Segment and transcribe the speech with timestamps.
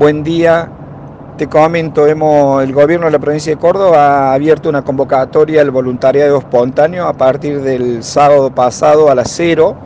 [0.00, 0.66] Buen día.
[1.36, 5.70] Te comento, hemos, el gobierno de la provincia de Córdoba ha abierto una convocatoria al
[5.70, 9.76] voluntariado espontáneo a partir del sábado pasado a las cero,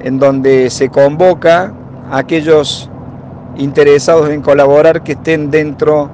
[0.00, 1.72] en donde se convoca
[2.10, 2.90] a aquellos
[3.56, 6.10] interesados en colaborar que estén dentro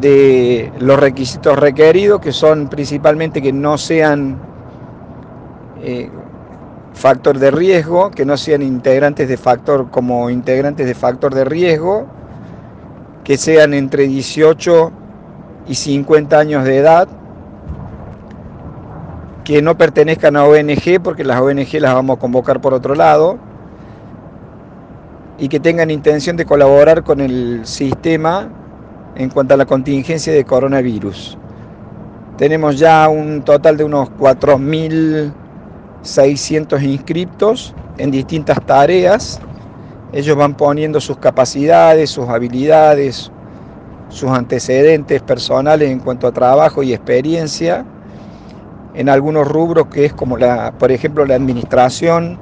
[0.00, 4.38] de los requisitos requeridos, que son principalmente que no sean
[5.82, 6.08] eh,
[6.98, 12.06] factor de riesgo, que no sean integrantes de factor como integrantes de factor de riesgo,
[13.24, 14.90] que sean entre 18
[15.68, 17.08] y 50 años de edad,
[19.44, 23.38] que no pertenezcan a ONG, porque las ONG las vamos a convocar por otro lado,
[25.38, 28.48] y que tengan intención de colaborar con el sistema
[29.14, 31.38] en cuanto a la contingencia de coronavirus.
[32.36, 34.10] Tenemos ya un total de unos
[36.02, 39.40] 4.600 inscriptos en distintas tareas
[40.12, 43.30] ellos van poniendo sus capacidades, sus habilidades,
[44.08, 47.84] sus antecedentes personales en cuanto a trabajo y experiencia
[48.94, 52.38] en algunos rubros que es como la, por ejemplo, la administración,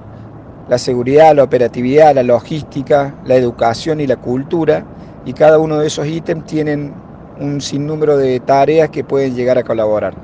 [0.68, 4.84] la seguridad, la operatividad, la logística, la educación y la cultura.
[5.24, 6.94] Y cada uno de esos ítems tienen
[7.41, 10.14] un sinnúmero de tareas que pueden llegar a colaborar.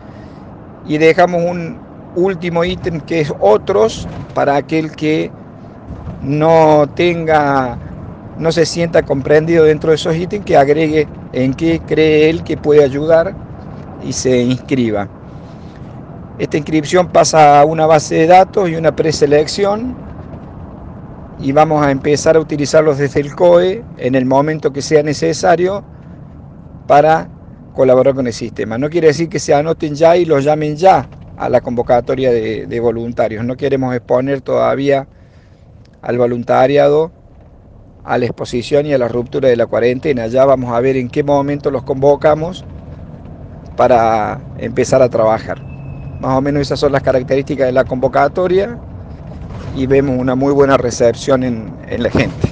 [0.86, 1.77] Y dejamos un
[2.14, 5.30] último ítem que es otros para aquel que
[6.22, 7.78] no tenga,
[8.38, 12.56] no se sienta comprendido dentro de esos ítems, que agregue en qué cree él que
[12.56, 13.34] puede ayudar
[14.05, 15.08] y se inscriba.
[16.38, 19.94] Esta inscripción pasa a una base de datos y una preselección
[21.38, 25.84] y vamos a empezar a utilizarlos desde el COE en el momento que sea necesario
[26.86, 27.28] para
[27.74, 28.78] colaborar con el sistema.
[28.78, 31.08] No quiere decir que se anoten ya y los llamen ya
[31.43, 33.45] a la convocatoria de, voluntarios.
[33.45, 35.09] No queremos exponer todavía
[36.01, 37.11] al voluntariado,
[38.05, 40.29] a la exposición y a la ruptura de la cuarentena.
[40.29, 42.65] Ya vamos a ver en qué momento los convocamos
[43.77, 45.61] para empezar a trabajar.
[46.20, 48.79] Más o menos esas son las características de la convocatoria
[49.75, 52.52] y vemos una muy buena recepción en la gente.